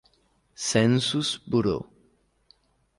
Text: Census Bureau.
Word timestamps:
Census 0.55 1.37
Bureau. 1.37 1.85